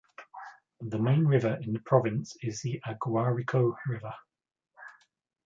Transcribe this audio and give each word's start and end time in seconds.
The 0.79 0.97
main 0.97 1.25
river 1.25 1.59
in 1.61 1.73
the 1.73 1.79
province 1.79 2.35
is 2.41 2.63
the 2.63 2.81
Aguarico 2.87 3.77
River. 3.87 4.15